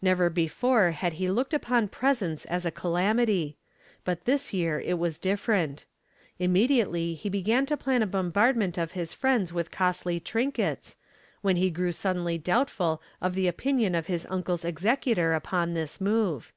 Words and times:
Never 0.00 0.30
before 0.30 0.92
had 0.92 1.14
he 1.14 1.28
looked 1.28 1.52
upon 1.52 1.88
presents 1.88 2.44
as 2.44 2.64
a 2.64 2.70
calamity; 2.70 3.56
but 4.04 4.24
this 4.24 4.52
year 4.54 4.78
it 4.80 5.00
was 5.00 5.18
different. 5.18 5.84
Immediately 6.38 7.14
he 7.14 7.28
began 7.28 7.66
to 7.66 7.76
plan 7.76 8.00
a 8.00 8.06
bombardment 8.06 8.78
of 8.78 8.92
his 8.92 9.12
friends 9.12 9.52
with 9.52 9.72
costly 9.72 10.20
trinkets, 10.20 10.96
when 11.42 11.56
he 11.56 11.70
grew 11.70 11.90
suddenly 11.90 12.38
doubtful 12.38 13.02
of 13.20 13.34
the 13.34 13.48
opinion 13.48 13.96
of 13.96 14.06
his 14.06 14.28
uncle's 14.30 14.64
executor 14.64 15.32
upon 15.32 15.74
this 15.74 16.00
move. 16.00 16.52